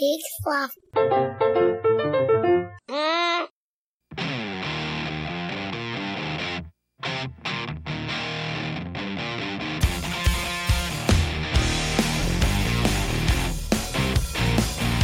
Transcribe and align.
big. 0.00 0.20
Mm. 2.88 3.48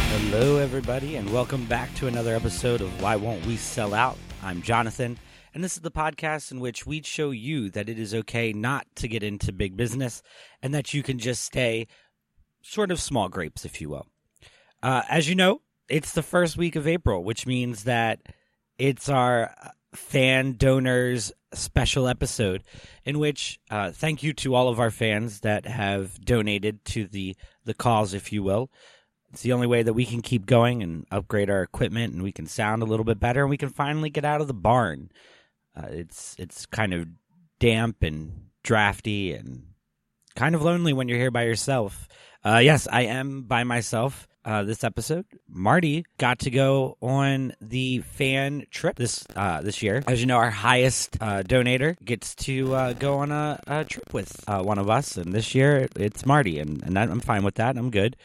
Hello, 0.09 0.57
everybody, 0.57 1.15
and 1.15 1.31
welcome 1.31 1.65
back 1.65 1.93
to 1.95 2.07
another 2.07 2.35
episode 2.35 2.81
of 2.81 3.01
Why 3.01 3.15
Won't 3.15 3.45
We 3.45 3.55
Sell 3.55 3.93
Out? 3.93 4.17
I'm 4.41 4.63
Jonathan, 4.63 5.19
and 5.53 5.63
this 5.63 5.75
is 5.75 5.81
the 5.81 5.91
podcast 5.91 6.51
in 6.51 6.59
which 6.59 6.87
we 6.87 7.03
show 7.03 7.29
you 7.29 7.69
that 7.71 7.87
it 7.87 7.99
is 7.99 8.15
okay 8.15 8.51
not 8.51 8.87
to 8.95 9.07
get 9.07 9.21
into 9.21 9.53
big 9.53 9.77
business 9.77 10.23
and 10.63 10.73
that 10.73 10.95
you 10.95 11.03
can 11.03 11.19
just 11.19 11.43
stay 11.43 11.85
sort 12.63 12.89
of 12.89 12.99
small 12.99 13.29
grapes, 13.29 13.63
if 13.63 13.79
you 13.79 13.89
will. 13.89 14.07
Uh, 14.81 15.03
as 15.09 15.27
you 15.27 15.35
know, 15.35 15.61
it's 15.89 16.13
the 16.13 16.23
first 16.23 16.57
week 16.57 16.75
of 16.75 16.87
April, 16.87 17.23
which 17.23 17.45
means 17.45 17.85
that 17.85 18.21
it's 18.77 19.09
our 19.09 19.53
fan 19.93 20.53
donors 20.53 21.31
special 21.53 22.07
episode 22.07 22.63
in 23.05 23.19
which 23.19 23.59
uh, 23.71 23.91
thank 23.91 24.21
you 24.21 24.33
to 24.33 24.53
all 24.53 24.67
of 24.67 24.79
our 24.79 24.91
fans 24.91 25.39
that 25.41 25.65
have 25.65 26.19
donated 26.23 26.83
to 26.85 27.07
the 27.07 27.35
the 27.63 27.73
cause 27.73 28.13
if 28.13 28.31
you 28.31 28.43
will. 28.43 28.69
It's 29.31 29.41
the 29.41 29.53
only 29.53 29.67
way 29.67 29.83
that 29.83 29.93
we 29.93 30.05
can 30.05 30.21
keep 30.21 30.45
going 30.45 30.83
and 30.83 31.05
upgrade 31.11 31.49
our 31.49 31.61
equipment 31.61 32.13
and 32.13 32.23
we 32.23 32.31
can 32.31 32.45
sound 32.45 32.81
a 32.81 32.85
little 32.85 33.03
bit 33.03 33.19
better 33.19 33.41
and 33.41 33.49
we 33.49 33.57
can 33.57 33.69
finally 33.69 34.09
get 34.09 34.25
out 34.25 34.41
of 34.41 34.47
the 34.47 34.53
barn. 34.53 35.09
Uh, 35.75 35.87
it's 35.89 36.35
it's 36.37 36.65
kind 36.65 36.93
of 36.93 37.07
damp 37.59 38.03
and 38.03 38.49
drafty 38.63 39.33
and 39.33 39.63
kind 40.35 40.53
of 40.53 40.61
lonely 40.61 40.93
when 40.93 41.07
you're 41.07 41.17
here 41.17 41.31
by 41.31 41.43
yourself. 41.43 42.07
Uh, 42.45 42.59
yes 42.59 42.87
i 42.91 43.01
am 43.01 43.41
by 43.41 43.63
myself 43.63 44.27
uh, 44.47 44.63
this 44.63 44.83
episode. 44.83 45.25
Marty 45.49 46.05
got 46.17 46.39
to 46.39 46.49
go 46.49 46.97
on 47.01 47.53
the 47.61 47.99
fan 47.99 48.65
trip 48.71 48.95
this 48.95 49.25
uh, 49.35 49.61
this 49.61 49.83
year. 49.83 50.03
As 50.07 50.21
you 50.21 50.25
know, 50.25 50.37
our 50.37 50.49
highest 50.49 51.17
uh, 51.21 51.43
donator 51.43 51.95
gets 52.03 52.33
to 52.35 52.73
uh, 52.73 52.93
go 52.93 53.17
on 53.17 53.31
a, 53.31 53.59
a 53.67 53.83
trip 53.83 54.13
with 54.13 54.43
uh, 54.47 54.63
one 54.63 54.79
of 54.79 54.89
us, 54.89 55.17
and 55.17 55.33
this 55.33 55.53
year 55.53 55.87
it's 55.95 56.25
Marty, 56.25 56.59
and, 56.59 56.81
and 56.83 56.97
I'm 56.97 57.19
fine 57.19 57.43
with 57.43 57.55
that. 57.55 57.77
I'm 57.77 57.91
good. 57.91 58.15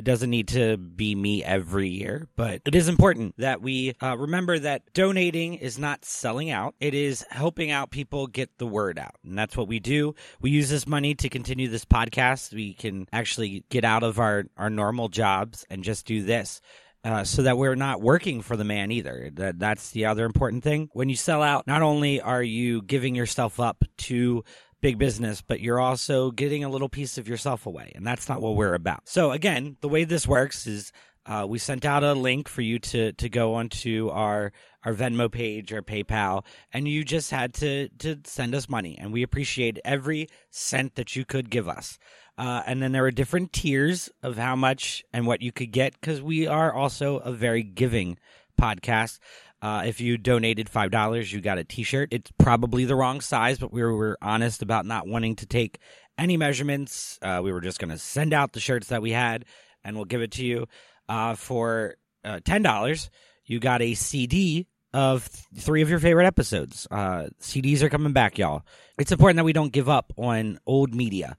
It 0.00 0.04
doesn't 0.04 0.30
need 0.30 0.48
to 0.48 0.78
be 0.78 1.14
me 1.14 1.44
every 1.44 1.90
year, 1.90 2.26
but 2.34 2.62
it 2.64 2.74
is 2.74 2.88
important 2.88 3.34
that 3.36 3.60
we 3.60 3.94
uh, 4.02 4.16
remember 4.16 4.58
that 4.58 4.94
donating 4.94 5.56
is 5.56 5.78
not 5.78 6.06
selling 6.06 6.50
out. 6.50 6.74
It 6.80 6.94
is 6.94 7.26
helping 7.28 7.70
out 7.70 7.90
people 7.90 8.26
get 8.26 8.56
the 8.56 8.66
word 8.66 8.98
out. 8.98 9.16
And 9.22 9.36
that's 9.36 9.58
what 9.58 9.68
we 9.68 9.78
do. 9.78 10.14
We 10.40 10.52
use 10.52 10.70
this 10.70 10.86
money 10.86 11.14
to 11.16 11.28
continue 11.28 11.68
this 11.68 11.84
podcast. 11.84 12.54
We 12.54 12.72
can 12.72 13.08
actually 13.12 13.62
get 13.68 13.84
out 13.84 14.02
of 14.02 14.18
our, 14.18 14.46
our 14.56 14.70
normal 14.70 15.10
jobs 15.10 15.66
and 15.68 15.84
just 15.84 16.06
do 16.06 16.22
this. 16.22 16.62
Uh, 17.04 17.24
so 17.24 17.42
that 17.42 17.58
we're 17.58 17.74
not 17.74 18.00
working 18.00 18.40
for 18.40 18.56
the 18.56 18.64
man 18.64 18.90
either. 18.90 19.30
That 19.34 19.58
that's 19.58 19.90
the 19.90 20.04
other 20.06 20.26
important 20.26 20.62
thing. 20.62 20.90
When 20.92 21.08
you 21.08 21.16
sell 21.16 21.42
out, 21.42 21.66
not 21.66 21.80
only 21.80 22.20
are 22.20 22.42
you 22.42 22.82
giving 22.82 23.14
yourself 23.14 23.58
up 23.58 23.84
to 23.98 24.44
big 24.80 24.98
business, 24.98 25.42
but 25.42 25.60
you're 25.60 25.80
also 25.80 26.30
getting 26.30 26.64
a 26.64 26.68
little 26.68 26.88
piece 26.88 27.18
of 27.18 27.28
yourself 27.28 27.66
away. 27.66 27.92
And 27.94 28.06
that's 28.06 28.28
not 28.28 28.40
what 28.40 28.56
we're 28.56 28.74
about. 28.74 29.08
So, 29.08 29.32
again, 29.32 29.76
the 29.80 29.88
way 29.88 30.04
this 30.04 30.26
works 30.26 30.66
is 30.66 30.92
uh, 31.26 31.46
we 31.48 31.58
sent 31.58 31.84
out 31.84 32.02
a 32.02 32.14
link 32.14 32.48
for 32.48 32.62
you 32.62 32.78
to, 32.78 33.12
to 33.12 33.28
go 33.28 33.54
onto 33.54 34.08
our, 34.10 34.52
our 34.84 34.94
Venmo 34.94 35.30
page 35.30 35.72
or 35.72 35.82
PayPal, 35.82 36.44
and 36.72 36.88
you 36.88 37.04
just 37.04 37.30
had 37.30 37.52
to, 37.54 37.88
to 37.98 38.18
send 38.24 38.54
us 38.54 38.68
money. 38.68 38.96
And 38.98 39.12
we 39.12 39.22
appreciate 39.22 39.78
every 39.84 40.28
cent 40.50 40.94
that 40.94 41.14
you 41.14 41.24
could 41.24 41.50
give 41.50 41.68
us. 41.68 41.98
Uh, 42.38 42.62
and 42.66 42.82
then 42.82 42.92
there 42.92 43.04
are 43.04 43.10
different 43.10 43.52
tiers 43.52 44.08
of 44.22 44.38
how 44.38 44.56
much 44.56 45.04
and 45.12 45.26
what 45.26 45.42
you 45.42 45.52
could 45.52 45.72
get 45.72 46.00
because 46.00 46.22
we 46.22 46.46
are 46.46 46.72
also 46.72 47.18
a 47.18 47.32
very 47.32 47.62
giving 47.62 48.18
podcast. 48.58 49.18
Uh, 49.62 49.82
if 49.86 50.00
you 50.00 50.16
donated 50.16 50.68
five 50.68 50.90
dollars, 50.90 51.32
you 51.32 51.40
got 51.40 51.58
a 51.58 51.64
T-shirt. 51.64 52.08
It's 52.12 52.30
probably 52.38 52.84
the 52.84 52.94
wrong 52.96 53.20
size, 53.20 53.58
but 53.58 53.72
we 53.72 53.82
were, 53.82 54.16
honest 54.22 54.62
about 54.62 54.86
not 54.86 55.06
wanting 55.06 55.36
to 55.36 55.46
take 55.46 55.78
any 56.16 56.36
measurements. 56.36 57.18
Uh, 57.22 57.40
we 57.42 57.52
were 57.52 57.60
just 57.60 57.78
going 57.78 57.90
to 57.90 57.98
send 57.98 58.32
out 58.32 58.52
the 58.52 58.60
shirts 58.60 58.88
that 58.88 59.02
we 59.02 59.12
had, 59.12 59.44
and 59.84 59.96
we'll 59.96 60.04
give 60.06 60.22
it 60.22 60.32
to 60.32 60.44
you. 60.44 60.66
Uh, 61.08 61.34
for 61.34 61.96
uh, 62.24 62.40
ten 62.44 62.62
dollars, 62.62 63.10
you 63.44 63.58
got 63.60 63.82
a 63.82 63.94
CD 63.94 64.66
of 64.92 65.28
th- 65.30 65.64
three 65.64 65.82
of 65.82 65.90
your 65.90 65.98
favorite 65.98 66.26
episodes. 66.26 66.86
Uh, 66.90 67.26
CDs 67.40 67.82
are 67.82 67.88
coming 67.88 68.12
back, 68.12 68.38
y'all. 68.38 68.62
It's 68.98 69.12
important 69.12 69.36
that 69.36 69.44
we 69.44 69.52
don't 69.52 69.72
give 69.72 69.88
up 69.88 70.12
on 70.16 70.58
old 70.66 70.94
media. 70.94 71.36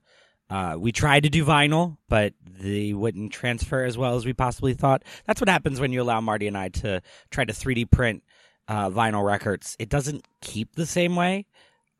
Uh, 0.51 0.75
we 0.77 0.91
tried 0.91 1.23
to 1.23 1.29
do 1.29 1.45
vinyl, 1.45 1.97
but 2.09 2.33
they 2.45 2.91
wouldn't 2.91 3.31
transfer 3.31 3.85
as 3.85 3.97
well 3.97 4.17
as 4.17 4.25
we 4.25 4.33
possibly 4.33 4.73
thought. 4.73 5.03
That's 5.25 5.39
what 5.39 5.47
happens 5.47 5.79
when 5.79 5.93
you 5.93 6.01
allow 6.01 6.19
Marty 6.19 6.45
and 6.45 6.57
I 6.57 6.67
to 6.69 7.01
try 7.29 7.45
to 7.45 7.53
3D 7.53 7.89
print 7.89 8.21
uh, 8.67 8.89
vinyl 8.89 9.25
records. 9.25 9.77
It 9.79 9.87
doesn't 9.87 10.25
keep 10.41 10.75
the 10.75 10.85
same 10.85 11.15
way. 11.15 11.45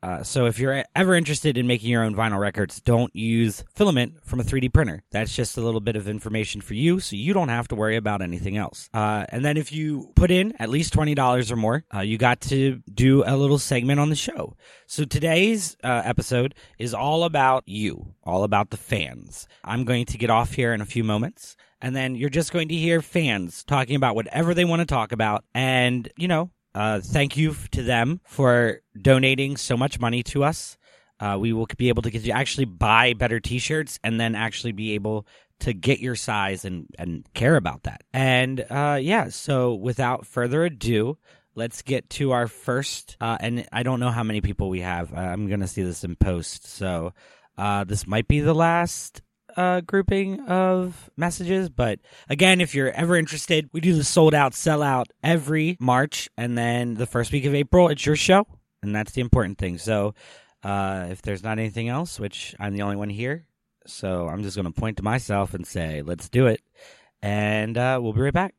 Uh, 0.02 0.22
so 0.22 0.46
if 0.46 0.58
you're 0.58 0.84
ever 0.96 1.14
interested 1.14 1.56
in 1.56 1.66
making 1.66 1.90
your 1.90 2.02
own 2.02 2.14
vinyl 2.14 2.40
records, 2.40 2.80
don't 2.80 3.14
use 3.14 3.62
filament 3.74 4.14
from 4.24 4.40
a 4.40 4.42
3D 4.42 4.72
printer. 4.72 5.02
That's 5.12 5.34
just 5.34 5.56
a 5.56 5.60
little 5.60 5.80
bit 5.80 5.94
of 5.94 6.08
information 6.08 6.60
for 6.60 6.74
you, 6.74 6.98
so 6.98 7.14
you 7.14 7.32
don't 7.32 7.50
have 7.50 7.68
to 7.68 7.76
worry 7.76 7.96
about 7.96 8.22
anything 8.22 8.56
else. 8.56 8.88
Uh, 8.92 9.26
and 9.28 9.44
then 9.44 9.56
if 9.56 9.72
you 9.72 10.10
put 10.16 10.30
in 10.30 10.54
at 10.58 10.68
least 10.68 10.92
twenty 10.92 11.14
dollars 11.14 11.52
or 11.52 11.56
more, 11.56 11.84
uh, 11.94 12.00
you 12.00 12.18
got 12.18 12.40
to 12.42 12.82
do 12.92 13.22
a 13.26 13.36
little 13.36 13.58
segment 13.58 14.00
on 14.00 14.10
the 14.10 14.16
show. 14.16 14.56
So 14.86 15.04
today's 15.04 15.76
uh, 15.84 16.02
episode 16.04 16.54
is 16.78 16.94
all 16.94 17.24
about 17.24 17.62
you, 17.66 18.14
all 18.24 18.44
about 18.44 18.70
the 18.70 18.76
fans. 18.76 19.46
I'm 19.64 19.84
going 19.84 20.06
to 20.06 20.18
get 20.18 20.30
off 20.30 20.54
here 20.54 20.72
in 20.72 20.80
a 20.80 20.86
few 20.86 21.04
moments. 21.04 21.56
And 21.80 21.96
then 21.96 22.14
you're 22.14 22.30
just 22.30 22.52
going 22.52 22.68
to 22.68 22.76
hear 22.76 23.02
fans 23.02 23.64
talking 23.64 23.96
about 23.96 24.14
whatever 24.14 24.54
they 24.54 24.64
want 24.64 24.80
to 24.80 24.86
talk 24.86 25.10
about. 25.10 25.44
And, 25.52 26.08
you 26.16 26.28
know, 26.28 26.50
uh, 26.74 27.00
thank 27.00 27.36
you 27.36 27.54
to 27.72 27.82
them 27.82 28.20
for 28.24 28.80
donating 29.00 29.56
so 29.56 29.76
much 29.76 30.00
money 30.00 30.22
to 30.24 30.44
us. 30.44 30.76
Uh, 31.20 31.36
we 31.38 31.52
will 31.52 31.68
be 31.76 31.88
able 31.88 32.02
to 32.02 32.10
get 32.10 32.22
you 32.22 32.32
actually 32.32 32.64
buy 32.64 33.12
better 33.12 33.38
T-shirts 33.38 33.98
and 34.02 34.18
then 34.18 34.34
actually 34.34 34.72
be 34.72 34.92
able 34.92 35.26
to 35.60 35.72
get 35.72 36.00
your 36.00 36.16
size 36.16 36.64
and 36.64 36.86
and 36.98 37.24
care 37.34 37.54
about 37.54 37.84
that. 37.84 38.02
And 38.12 38.64
uh, 38.68 38.98
yeah, 39.00 39.28
so 39.28 39.74
without 39.74 40.26
further 40.26 40.64
ado, 40.64 41.18
let's 41.54 41.82
get 41.82 42.10
to 42.10 42.32
our 42.32 42.48
first. 42.48 43.16
Uh, 43.20 43.36
and 43.38 43.68
I 43.72 43.84
don't 43.84 44.00
know 44.00 44.10
how 44.10 44.24
many 44.24 44.40
people 44.40 44.68
we 44.68 44.80
have. 44.80 45.14
I'm 45.14 45.48
gonna 45.48 45.68
see 45.68 45.82
this 45.82 46.02
in 46.02 46.16
post, 46.16 46.66
so 46.66 47.12
uh, 47.56 47.84
this 47.84 48.06
might 48.06 48.26
be 48.26 48.40
the 48.40 48.54
last 48.54 49.22
uh, 49.56 49.80
grouping 49.80 50.40
of 50.40 51.10
messages. 51.16 51.68
But 51.68 52.00
again, 52.28 52.60
if 52.60 52.74
you're 52.74 52.90
ever 52.90 53.16
interested, 53.16 53.68
we 53.72 53.80
do 53.80 53.94
the 53.94 54.04
sold 54.04 54.34
out, 54.34 54.54
sell 54.54 54.82
out 54.82 55.08
every 55.22 55.76
March, 55.80 56.28
and 56.36 56.56
then 56.56 56.94
the 56.94 57.06
first 57.06 57.32
week 57.32 57.44
of 57.44 57.54
April, 57.54 57.88
it's 57.88 58.04
your 58.04 58.16
show, 58.16 58.46
and 58.82 58.94
that's 58.94 59.12
the 59.12 59.20
important 59.20 59.58
thing. 59.58 59.78
So 59.78 60.14
uh, 60.62 61.08
if 61.10 61.22
there's 61.22 61.42
not 61.42 61.58
anything 61.58 61.88
else, 61.88 62.20
which 62.20 62.54
I'm 62.58 62.74
the 62.74 62.82
only 62.82 62.96
one 62.96 63.10
here, 63.10 63.46
so 63.86 64.28
I'm 64.28 64.42
just 64.42 64.56
going 64.56 64.72
to 64.72 64.80
point 64.80 64.96
to 64.98 65.02
myself 65.02 65.54
and 65.54 65.66
say, 65.66 66.02
let's 66.02 66.28
do 66.28 66.46
it. 66.46 66.60
And 67.20 67.76
uh, 67.78 67.98
we'll 68.02 68.12
be 68.12 68.20
right 68.20 68.32
back. 68.32 68.54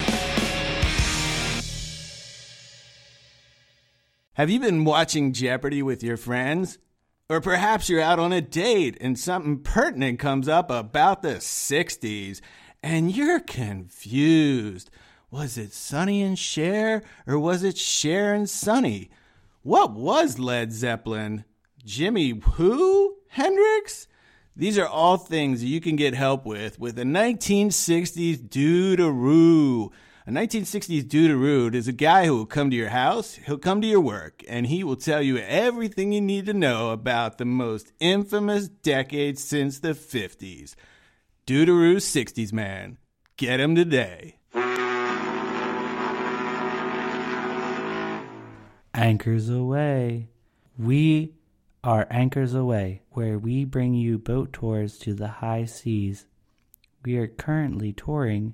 Have 4.33 4.49
you 4.49 4.59
been 4.59 4.83
watching 4.83 5.31
Jeopardy 5.31 5.83
with 5.83 6.01
your 6.01 6.17
friends? 6.17 6.79
Or 7.33 7.41
perhaps 7.41 7.89
you're 7.89 7.99
out 7.99 8.19
on 8.19 8.31
a 8.31 8.41
date 8.41 8.95
and 9.01 9.17
something 9.17 9.57
pertinent 9.57 10.19
comes 10.19 10.47
up 10.47 10.69
about 10.69 11.23
the 11.23 11.37
60s 11.37 12.41
and 12.83 13.09
you're 13.09 13.39
confused. 13.39 14.91
Was 15.31 15.57
it 15.57 15.73
Sonny 15.73 16.21
and 16.21 16.37
Cher 16.37 17.01
or 17.25 17.39
was 17.39 17.63
it 17.63 17.75
Cher 17.75 18.35
and 18.35 18.47
Sonny? 18.47 19.09
What 19.63 19.93
was 19.93 20.37
Led 20.37 20.73
Zeppelin? 20.73 21.43
Jimmy 21.83 22.39
who? 22.39 23.15
Hendrix? 23.29 24.07
These 24.55 24.77
are 24.77 24.85
all 24.85 25.17
things 25.17 25.63
you 25.63 25.81
can 25.81 25.95
get 25.95 26.13
help 26.13 26.45
with 26.45 26.77
with 26.77 26.99
a 26.99 27.03
1960s 27.03 28.47
doo-doo. 28.47 29.91
A 30.25 30.31
1960s 30.31 31.05
dude 31.05 31.75
is 31.75 31.89
a 31.89 31.91
guy 31.91 32.27
who 32.27 32.37
will 32.37 32.45
come 32.45 32.69
to 32.69 32.77
your 32.77 32.91
house, 32.91 33.33
he'll 33.45 33.57
come 33.57 33.81
to 33.81 33.87
your 33.87 33.99
work, 33.99 34.41
and 34.47 34.67
he 34.67 34.81
will 34.81 34.95
tell 34.95 35.21
you 35.21 35.37
everything 35.37 36.13
you 36.13 36.21
need 36.21 36.45
to 36.45 36.53
know 36.53 36.91
about 36.91 37.37
the 37.37 37.43
most 37.43 37.91
infamous 37.99 38.69
decade 38.69 39.37
since 39.37 39.79
the 39.79 39.89
50s. 39.89 40.75
Doodaroo 41.45 41.97
60s 41.97 42.53
man. 42.53 42.99
Get 43.35 43.59
him 43.59 43.75
today. 43.75 44.37
Anchors 48.93 49.49
Away. 49.49 50.29
We 50.77 51.33
are 51.83 52.07
Anchors 52.09 52.53
Away, 52.53 53.01
where 53.09 53.37
we 53.37 53.65
bring 53.65 53.93
you 53.93 54.17
boat 54.19 54.53
tours 54.53 54.97
to 54.99 55.13
the 55.13 55.27
high 55.27 55.65
seas. 55.65 56.27
We 57.03 57.17
are 57.17 57.27
currently 57.27 57.91
touring 57.91 58.53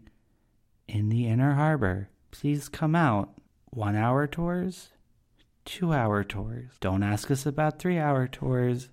in 0.90 1.10
the 1.10 1.28
inner 1.28 1.54
harbor. 1.54 2.10
Please 2.32 2.70
come 2.70 2.96
out. 2.96 3.30
One 3.72 3.96
hour 3.96 4.26
tours, 4.26 4.90
two 5.64 5.94
hour 5.94 6.24
tours. 6.24 6.72
Don't 6.80 7.04
ask 7.04 7.30
us 7.30 7.46
about 7.46 7.78
three 7.78 8.00
hour 8.00 8.28
tours. 8.28 8.90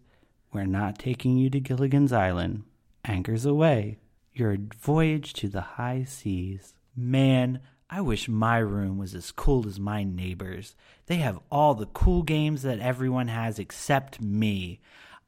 We're 0.53 0.67
not 0.67 0.99
taking 0.99 1.39
you 1.39 1.49
to 1.51 1.61
Gilligan's 1.61 2.13
Island. 2.13 2.65
Anchors 3.05 3.47
away. 3.47 3.99
Your 4.35 4.59
voyage 4.79 5.33
to 5.35 5.49
the 5.49 5.63
high 5.63 6.05
seas. 6.05 6.75
Man, 6.95 7.61
I 7.89 8.03
wish 8.03 8.29
my 8.29 8.59
room 8.59 8.99
was 8.99 9.15
as 9.15 9.33
cool 9.33 9.67
as 9.67 9.81
my 9.81 10.05
neighbors. 10.05 10.75
They 11.07 11.17
have 11.17 11.41
all 11.51 11.75
the 11.75 11.87
cool 11.87 12.23
games 12.23 12.63
that 12.63 12.81
everyone 12.81 13.29
has 13.29 13.59
except 13.59 14.21
me. 14.21 14.81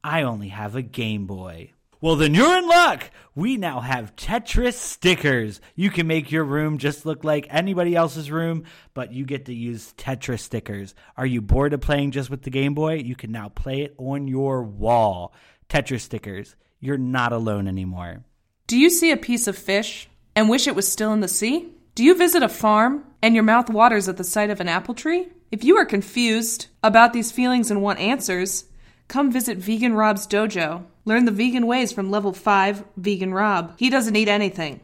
I 0.04 0.22
only 0.22 0.48
have 0.48 0.76
a 0.76 0.82
Game 0.82 1.26
Boy. 1.26 1.72
Well, 2.00 2.14
then 2.14 2.32
you're 2.32 2.58
in 2.58 2.68
luck. 2.68 3.10
We 3.34 3.56
now 3.56 3.80
have 3.80 4.14
Tetris 4.14 4.74
stickers. 4.74 5.60
You 5.74 5.90
can 5.90 6.06
make 6.06 6.30
your 6.30 6.44
room 6.44 6.78
just 6.78 7.04
look 7.04 7.24
like 7.24 7.48
anybody 7.50 7.96
else's 7.96 8.30
room, 8.30 8.64
but 8.94 9.12
you 9.12 9.24
get 9.24 9.46
to 9.46 9.54
use 9.54 9.94
Tetris 9.96 10.40
stickers. 10.40 10.94
Are 11.16 11.26
you 11.26 11.40
bored 11.40 11.72
of 11.72 11.80
playing 11.80 12.12
just 12.12 12.30
with 12.30 12.42
the 12.42 12.50
Game 12.50 12.74
Boy? 12.74 12.94
You 12.94 13.16
can 13.16 13.32
now 13.32 13.48
play 13.48 13.82
it 13.82 13.94
on 13.98 14.28
your 14.28 14.62
wall. 14.62 15.34
Tetris 15.68 16.02
stickers. 16.02 16.54
You're 16.78 16.98
not 16.98 17.32
alone 17.32 17.66
anymore. 17.66 18.24
Do 18.68 18.78
you 18.78 18.90
see 18.90 19.10
a 19.10 19.16
piece 19.16 19.48
of 19.48 19.58
fish 19.58 20.08
and 20.36 20.48
wish 20.48 20.68
it 20.68 20.76
was 20.76 20.90
still 20.90 21.12
in 21.12 21.20
the 21.20 21.26
sea? 21.26 21.68
Do 21.96 22.04
you 22.04 22.14
visit 22.14 22.44
a 22.44 22.48
farm 22.48 23.02
and 23.22 23.34
your 23.34 23.42
mouth 23.42 23.70
waters 23.70 24.08
at 24.08 24.16
the 24.16 24.24
sight 24.24 24.50
of 24.50 24.60
an 24.60 24.68
apple 24.68 24.94
tree? 24.94 25.26
If 25.50 25.64
you 25.64 25.76
are 25.78 25.84
confused 25.84 26.68
about 26.84 27.12
these 27.12 27.32
feelings 27.32 27.72
and 27.72 27.82
want 27.82 27.98
answers, 27.98 28.66
come 29.08 29.32
visit 29.32 29.58
Vegan 29.58 29.94
Rob's 29.94 30.28
dojo. 30.28 30.84
Learn 31.08 31.24
the 31.24 31.32
vegan 31.32 31.66
ways 31.66 31.90
from 31.90 32.10
level 32.10 32.34
5 32.34 32.84
Vegan 32.98 33.32
Rob. 33.32 33.72
He 33.78 33.88
doesn't 33.88 34.14
eat 34.14 34.28
anything. 34.28 34.80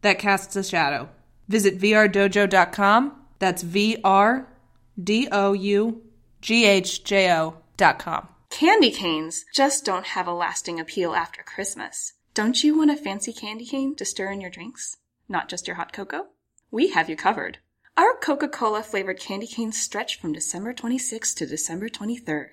That 0.00 0.18
casts 0.18 0.56
a 0.56 0.64
shadow. 0.64 1.08
Visit 1.46 1.78
vrdojo.com. 1.78 3.12
That's 3.38 3.62
V 3.62 3.98
R 4.02 4.48
D 5.00 5.28
O 5.30 5.52
U 5.52 6.02
G 6.40 6.66
H 6.66 7.04
J 7.04 7.32
O.com. 7.32 8.26
Candy 8.50 8.90
canes 8.90 9.44
just 9.54 9.84
don't 9.84 10.04
have 10.04 10.26
a 10.26 10.32
lasting 10.32 10.80
appeal 10.80 11.14
after 11.14 11.44
Christmas. 11.44 12.14
Don't 12.34 12.64
you 12.64 12.76
want 12.76 12.90
a 12.90 12.96
fancy 12.96 13.32
candy 13.32 13.66
cane 13.66 13.94
to 13.94 14.04
stir 14.04 14.32
in 14.32 14.40
your 14.40 14.50
drinks? 14.50 14.96
Not 15.28 15.48
just 15.48 15.68
your 15.68 15.76
hot 15.76 15.92
cocoa? 15.92 16.26
We 16.72 16.90
have 16.90 17.08
you 17.08 17.14
covered. 17.14 17.58
Our 17.96 18.16
Coca 18.20 18.48
Cola 18.48 18.82
flavored 18.82 19.20
candy 19.20 19.46
canes 19.46 19.80
stretch 19.80 20.20
from 20.20 20.32
December 20.32 20.74
26th 20.74 21.36
to 21.36 21.46
December 21.46 21.88
23rd. 21.88 22.48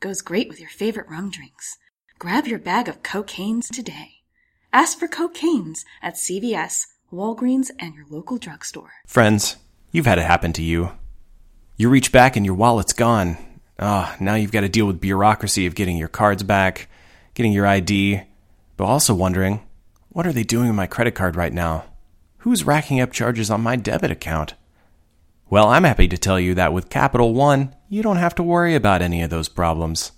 Goes 0.00 0.22
great 0.22 0.48
with 0.48 0.58
your 0.58 0.70
favorite 0.70 1.10
rum 1.10 1.30
drinks. 1.30 1.76
Grab 2.18 2.46
your 2.46 2.58
bag 2.58 2.88
of 2.88 3.02
cocaines 3.02 3.68
today. 3.68 4.22
Ask 4.72 4.98
for 4.98 5.06
cocaines 5.06 5.84
at 6.00 6.14
CVS, 6.14 6.86
Walgreens, 7.12 7.70
and 7.78 7.94
your 7.94 8.06
local 8.08 8.38
drugstore. 8.38 8.92
Friends, 9.06 9.56
you've 9.92 10.06
had 10.06 10.18
it 10.18 10.22
happen 10.22 10.54
to 10.54 10.62
you. 10.62 10.92
You 11.76 11.90
reach 11.90 12.12
back 12.12 12.34
and 12.34 12.46
your 12.46 12.54
wallet's 12.54 12.94
gone. 12.94 13.36
Ah, 13.78 14.16
now 14.18 14.36
you've 14.36 14.52
got 14.52 14.62
to 14.62 14.70
deal 14.70 14.86
with 14.86 15.02
bureaucracy 15.02 15.66
of 15.66 15.74
getting 15.74 15.98
your 15.98 16.08
cards 16.08 16.42
back, 16.42 16.88
getting 17.34 17.52
your 17.52 17.66
ID, 17.66 18.22
but 18.78 18.84
also 18.84 19.12
wondering, 19.12 19.60
what 20.08 20.26
are 20.26 20.32
they 20.32 20.44
doing 20.44 20.68
with 20.68 20.76
my 20.76 20.86
credit 20.86 21.14
card 21.14 21.36
right 21.36 21.52
now? 21.52 21.84
Who's 22.38 22.64
racking 22.64 23.02
up 23.02 23.12
charges 23.12 23.50
on 23.50 23.60
my 23.60 23.76
debit 23.76 24.10
account? 24.10 24.54
Well, 25.50 25.66
I'm 25.66 25.82
happy 25.82 26.06
to 26.06 26.16
tell 26.16 26.38
you 26.38 26.54
that 26.54 26.72
with 26.72 26.90
Capital 26.90 27.34
One, 27.34 27.74
you 27.88 28.04
don't 28.04 28.18
have 28.18 28.36
to 28.36 28.42
worry 28.42 28.76
about 28.76 29.02
any 29.02 29.20
of 29.20 29.30
those 29.30 29.48
problems. 29.48 30.12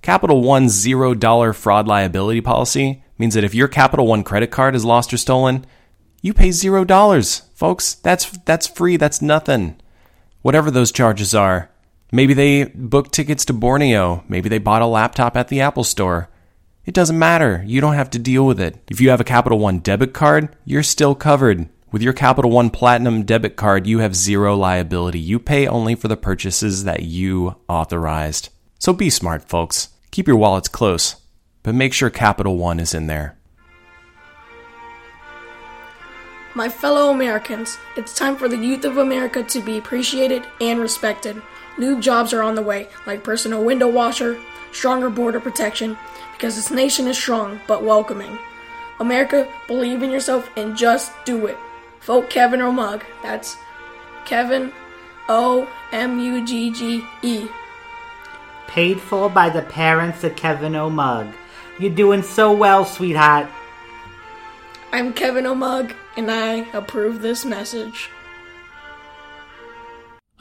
Capital 0.00 0.42
One's 0.42 0.70
zero 0.70 1.12
dollar 1.12 1.52
fraud 1.52 1.88
liability 1.88 2.40
policy 2.40 3.02
means 3.18 3.34
that 3.34 3.42
if 3.42 3.52
your 3.52 3.66
Capital 3.66 4.06
One 4.06 4.22
credit 4.22 4.52
card 4.52 4.76
is 4.76 4.84
lost 4.84 5.12
or 5.12 5.16
stolen, 5.16 5.66
you 6.22 6.32
pay 6.32 6.52
zero 6.52 6.84
dollars, 6.84 7.42
folks. 7.52 7.94
That's 7.94 8.30
that's 8.44 8.68
free. 8.68 8.96
That's 8.96 9.20
nothing. 9.20 9.74
Whatever 10.42 10.70
those 10.70 10.92
charges 10.92 11.34
are, 11.34 11.68
maybe 12.12 12.32
they 12.32 12.62
booked 12.62 13.10
tickets 13.12 13.44
to 13.46 13.52
Borneo. 13.52 14.22
Maybe 14.28 14.48
they 14.48 14.58
bought 14.58 14.82
a 14.82 14.86
laptop 14.86 15.36
at 15.36 15.48
the 15.48 15.62
Apple 15.62 15.82
Store. 15.82 16.28
It 16.84 16.94
doesn't 16.94 17.18
matter. 17.18 17.64
You 17.66 17.80
don't 17.80 17.94
have 17.94 18.10
to 18.10 18.20
deal 18.20 18.46
with 18.46 18.60
it. 18.60 18.76
If 18.88 19.00
you 19.00 19.10
have 19.10 19.20
a 19.20 19.24
Capital 19.24 19.58
One 19.58 19.80
debit 19.80 20.14
card, 20.14 20.54
you're 20.64 20.84
still 20.84 21.16
covered. 21.16 21.68
With 21.94 22.02
your 22.02 22.12
Capital 22.12 22.50
One 22.50 22.70
Platinum 22.70 23.22
debit 23.22 23.54
card, 23.54 23.86
you 23.86 24.00
have 24.00 24.16
zero 24.16 24.56
liability. 24.56 25.20
You 25.20 25.38
pay 25.38 25.68
only 25.68 25.94
for 25.94 26.08
the 26.08 26.16
purchases 26.16 26.82
that 26.82 27.04
you 27.04 27.54
authorized. 27.68 28.48
So 28.80 28.92
be 28.92 29.08
smart, 29.10 29.48
folks. 29.48 29.90
Keep 30.10 30.26
your 30.26 30.36
wallets 30.36 30.66
close, 30.66 31.14
but 31.62 31.72
make 31.72 31.92
sure 31.92 32.10
Capital 32.10 32.56
One 32.56 32.80
is 32.80 32.94
in 32.94 33.06
there. 33.06 33.38
My 36.56 36.68
fellow 36.68 37.12
Americans, 37.12 37.78
it's 37.96 38.18
time 38.18 38.36
for 38.36 38.48
the 38.48 38.56
youth 38.58 38.84
of 38.84 38.98
America 38.98 39.44
to 39.44 39.60
be 39.60 39.78
appreciated 39.78 40.42
and 40.60 40.80
respected. 40.80 41.40
New 41.78 42.00
jobs 42.00 42.32
are 42.32 42.42
on 42.42 42.56
the 42.56 42.62
way, 42.62 42.88
like 43.06 43.22
personal 43.22 43.62
window 43.62 43.86
washer, 43.86 44.36
stronger 44.72 45.10
border 45.10 45.38
protection, 45.38 45.96
because 46.32 46.56
this 46.56 46.72
nation 46.72 47.06
is 47.06 47.16
strong 47.16 47.60
but 47.68 47.84
welcoming. 47.84 48.36
America, 48.98 49.48
believe 49.68 50.02
in 50.02 50.10
yourself 50.10 50.50
and 50.56 50.76
just 50.76 51.12
do 51.24 51.46
it. 51.46 51.56
Vote 52.04 52.28
Kevin 52.28 52.60
O'Mug. 52.60 53.02
That's 53.22 53.56
Kevin 54.26 54.72
O 55.28 55.68
M 55.92 56.18
U 56.18 56.46
G 56.46 56.70
G 56.70 57.04
E. 57.22 57.48
Paid 58.66 59.00
for 59.00 59.30
by 59.30 59.48
the 59.48 59.62
parents 59.62 60.22
of 60.24 60.36
Kevin 60.36 60.76
O'Mug. 60.76 61.32
You're 61.78 61.94
doing 61.94 62.22
so 62.22 62.52
well, 62.52 62.84
sweetheart. 62.84 63.48
I'm 64.92 65.12
Kevin 65.12 65.46
O'Mug, 65.46 65.94
and 66.16 66.30
I 66.30 66.68
approve 66.72 67.22
this 67.22 67.44
message. 67.44 68.10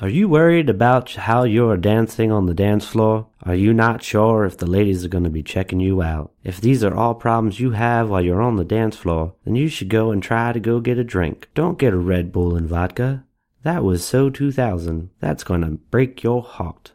Are 0.03 0.09
you 0.09 0.27
worried 0.27 0.69
about 0.69 1.13
how 1.13 1.43
you're 1.43 1.77
dancing 1.77 2.29
on 2.29 2.45
the 2.45 2.53
dance 2.53 2.85
floor? 2.85 3.27
Are 3.43 3.55
you 3.55 3.73
not 3.73 4.03
sure 4.03 4.43
if 4.43 4.57
the 4.57 4.65
ladies 4.65 5.05
are 5.05 5.07
going 5.07 5.23
to 5.23 5.29
be 5.29 5.41
checking 5.41 5.79
you 5.79 6.01
out? 6.01 6.33
If 6.43 6.59
these 6.59 6.83
are 6.83 6.93
all 6.93 7.15
problems 7.15 7.61
you 7.61 7.71
have 7.71 8.09
while 8.09 8.21
you're 8.21 8.41
on 8.41 8.57
the 8.57 8.65
dance 8.65 8.97
floor, 8.97 9.35
then 9.45 9.55
you 9.55 9.69
should 9.69 9.87
go 9.87 10.11
and 10.11 10.21
try 10.21 10.51
to 10.51 10.59
go 10.59 10.81
get 10.81 10.97
a 10.97 11.05
drink. 11.05 11.47
Don't 11.55 11.79
get 11.79 11.93
a 11.93 11.97
Red 11.97 12.33
Bull 12.33 12.53
and 12.57 12.67
vodka. 12.67 13.23
That 13.63 13.85
was 13.85 14.05
so 14.05 14.29
2000. 14.29 15.09
That's 15.21 15.45
going 15.45 15.61
to 15.61 15.79
break 15.89 16.21
your 16.21 16.43
heart. 16.43 16.91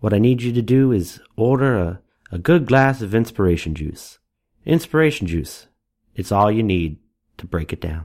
What 0.00 0.12
I 0.12 0.18
need 0.18 0.42
you 0.42 0.52
to 0.52 0.60
do 0.60 0.92
is 0.92 1.22
order 1.34 1.78
a, 1.78 2.00
a 2.30 2.36
good 2.36 2.66
glass 2.66 3.00
of 3.00 3.14
inspiration 3.14 3.74
juice. 3.74 4.18
Inspiration 4.66 5.26
juice. 5.26 5.68
It's 6.14 6.30
all 6.30 6.52
you 6.52 6.62
need 6.62 6.98
to 7.38 7.46
break 7.46 7.72
it 7.72 7.80
down. 7.80 8.04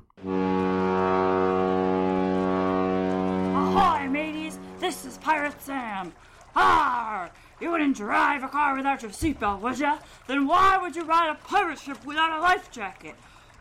This 5.53 5.65
Sam. 5.65 6.13
Arr! 6.55 7.31
You 7.59 7.71
wouldn't 7.71 7.97
drive 7.97 8.43
a 8.43 8.47
car 8.47 8.75
without 8.75 9.01
your 9.01 9.11
seatbelt, 9.11 9.61
would 9.61 9.79
ya? 9.79 9.97
Then 10.27 10.47
why 10.47 10.77
would 10.77 10.95
you 10.95 11.03
ride 11.03 11.29
a 11.29 11.35
pirate 11.35 11.79
ship 11.79 12.05
without 12.05 12.37
a 12.37 12.41
life 12.41 12.71
jacket? 12.71 13.15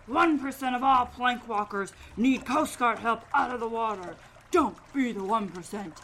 One 0.07 0.39
percent 0.39 0.75
of 0.75 0.83
all 0.83 1.07
plank 1.07 1.49
walkers 1.49 1.93
need 2.17 2.45
Coast 2.45 2.79
Guard 2.79 2.99
help 2.99 3.23
out 3.33 3.55
of 3.55 3.61
the 3.61 3.69
water. 3.69 4.17
Don't 4.51 4.77
be 4.93 5.13
the 5.13 5.23
one 5.23 5.49
percent. 5.49 5.95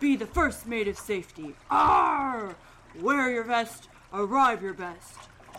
Be 0.00 0.16
the 0.16 0.26
first 0.26 0.66
mate 0.66 0.88
of 0.88 0.98
safety. 0.98 1.54
Arr! 1.70 2.56
Wear 3.00 3.30
your 3.30 3.44
vest, 3.44 3.88
arrive 4.12 4.62
your 4.62 4.74
best. 4.74 5.14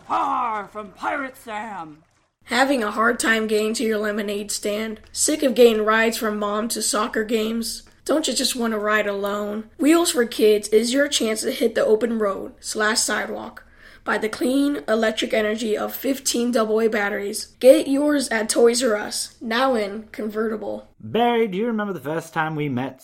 Arr! 0.09 0.67
From 0.67 0.91
Pirate 0.91 1.37
Sam. 1.37 2.03
Having 2.45 2.83
a 2.83 2.91
hard 2.91 3.19
time 3.19 3.47
getting 3.47 3.73
to 3.75 3.83
your 3.83 3.97
lemonade 3.97 4.51
stand? 4.51 4.99
Sick 5.11 5.41
of 5.41 5.55
getting 5.55 5.83
rides 5.83 6.17
from 6.17 6.37
mom 6.37 6.67
to 6.69 6.81
soccer 6.81 7.23
games? 7.23 7.83
Don't 8.05 8.27
you 8.27 8.35
just 8.35 8.55
want 8.55 8.71
to 8.71 8.77
ride 8.77 9.07
alone? 9.07 9.71
Wheels 9.79 10.11
for 10.11 10.25
Kids 10.25 10.67
is 10.67 10.93
your 10.93 11.07
chance 11.07 11.41
to 11.41 11.51
hit 11.51 11.73
the 11.73 11.83
open 11.83 12.19
road 12.19 12.53
slash 12.59 12.99
sidewalk 12.99 13.65
by 14.03 14.19
the 14.19 14.29
clean 14.29 14.83
electric 14.87 15.33
energy 15.33 15.75
of 15.75 15.95
15 15.95 16.55
AA 16.55 16.87
batteries. 16.87 17.55
Get 17.59 17.87
yours 17.87 18.29
at 18.29 18.47
Toys 18.47 18.83
R 18.83 18.95
Us, 18.95 19.35
now 19.41 19.73
in 19.73 20.03
convertible. 20.11 20.87
Barry, 20.99 21.47
do 21.47 21.57
you 21.57 21.65
remember 21.65 21.93
the 21.93 21.99
first 21.99 22.31
time 22.31 22.55
we 22.55 22.69
met? 22.69 23.03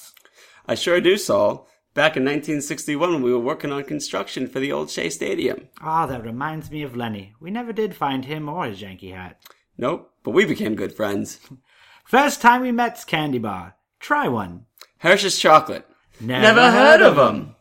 I 0.68 0.76
sure 0.76 1.02
do, 1.02 1.18
Saul. 1.18 1.68
Back 1.96 2.16
in 2.16 2.24
1961 2.24 3.12
when 3.12 3.24
we 3.24 3.34
were 3.34 3.40
working 3.40 3.72
on 3.72 3.84
construction 3.86 4.48
for 4.48 4.60
the 4.60 4.72
old 4.72 4.92
Shea 4.92 5.10
Stadium. 5.10 5.68
Ah, 5.82 6.06
that 6.06 6.24
reminds 6.24 6.70
me 6.70 6.84
of 6.84 6.96
Lenny. 6.96 7.34
We 7.40 7.50
never 7.50 7.74
did 7.74 7.96
find 7.96 8.26
him 8.26 8.48
or 8.48 8.66
his 8.66 8.84
Yankee 8.84 9.10
hat. 9.10 9.42
Nope, 9.80 10.12
but 10.24 10.32
we 10.32 10.46
became 10.46 10.76
good 10.76 10.94
friends. 10.94 11.40
First 12.06 12.40
time 12.40 12.62
we 12.62 12.72
met's 12.72 13.04
candy 13.04 13.40
bar. 13.40 13.78
Try 14.00 14.28
one. 14.28 14.68
Hershey's 15.02 15.40
chocolate. 15.40 15.88
Never, 16.20 16.70
heard 16.70 17.02
of 17.02 17.16
them. 17.16 17.56